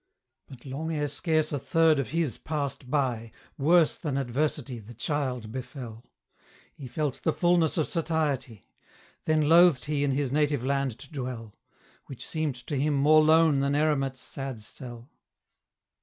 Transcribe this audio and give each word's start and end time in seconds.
But 0.47 0.65
long 0.65 0.91
ere 0.91 1.07
scarce 1.07 1.53
a 1.53 1.59
third 1.59 1.99
of 1.99 2.07
his 2.09 2.39
passed 2.39 2.89
by, 2.89 3.29
Worse 3.55 3.99
than 3.99 4.17
adversity 4.17 4.79
the 4.79 4.95
Childe 4.95 5.51
befell; 5.51 6.03
He 6.73 6.87
felt 6.87 7.21
the 7.21 7.31
fulness 7.31 7.77
of 7.77 7.85
satiety: 7.87 8.65
Then 9.25 9.47
loathed 9.47 9.85
he 9.85 10.03
in 10.03 10.09
his 10.13 10.31
native 10.31 10.65
land 10.65 10.97
to 10.97 11.11
dwell, 11.11 11.53
Which 12.07 12.27
seemed 12.27 12.55
to 12.65 12.75
him 12.79 12.95
more 12.95 13.23
lone 13.23 13.59
than 13.59 13.75
eremite's 13.75 14.21
sad 14.21 14.59
cell. 14.61 15.11